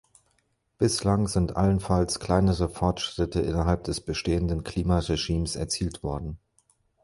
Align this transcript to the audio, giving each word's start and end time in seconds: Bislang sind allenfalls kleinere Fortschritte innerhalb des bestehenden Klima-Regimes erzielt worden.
Bislang 0.79 1.27
sind 1.27 1.55
allenfalls 1.57 2.19
kleinere 2.19 2.69
Fortschritte 2.69 3.39
innerhalb 3.41 3.83
des 3.83 4.01
bestehenden 4.01 4.63
Klima-Regimes 4.63 5.55
erzielt 5.55 6.01
worden. 6.01 6.39